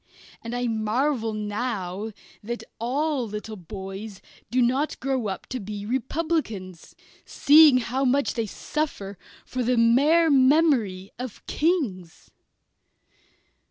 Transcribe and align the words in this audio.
And 0.43 0.55
I 0.55 0.65
marvel 0.65 1.31
now 1.31 2.11
that 2.41 2.63
all 2.79 3.27
little 3.27 3.55
boys 3.55 4.19
do 4.49 4.59
not 4.59 4.99
grow 4.99 5.27
up 5.27 5.45
to 5.49 5.59
be 5.59 5.85
Republicans, 5.85 6.95
seeing 7.23 7.77
how 7.77 8.03
much 8.03 8.33
they 8.33 8.47
suffer 8.47 9.19
for 9.45 9.61
the 9.61 9.77
mere 9.77 10.31
memory 10.31 11.11
of 11.19 11.45
Kings. 11.45 12.31